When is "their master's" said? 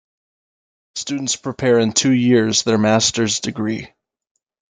2.63-3.39